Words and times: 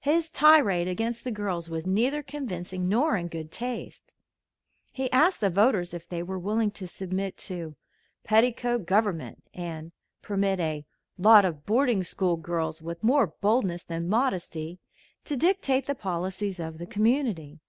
His 0.00 0.28
tirade 0.28 0.88
against 0.88 1.22
the 1.22 1.30
girls 1.30 1.70
was 1.70 1.86
neither 1.86 2.20
convincing 2.20 2.88
nor 2.88 3.16
in 3.16 3.28
good 3.28 3.52
taste. 3.52 4.12
He 4.90 5.08
asked 5.12 5.40
the 5.40 5.50
voters 5.50 5.94
if 5.94 6.08
they 6.08 6.20
were 6.20 6.36
willing 6.36 6.72
to 6.72 6.88
submit 6.88 7.36
to 7.46 7.76
"petticoat 8.24 8.86
government," 8.86 9.44
and 9.54 9.92
permit 10.20 10.58
a 10.58 10.84
"lot 11.16 11.44
of 11.44 11.64
boarding 11.64 12.02
school 12.02 12.36
girls, 12.36 12.82
with 12.82 13.04
more 13.04 13.28
boldness 13.28 13.84
than 13.84 14.08
modesty" 14.08 14.80
to 15.26 15.36
dictate 15.36 15.86
the 15.86 15.94
policies 15.94 16.58
of 16.58 16.78
the 16.78 16.86
community. 16.86 17.60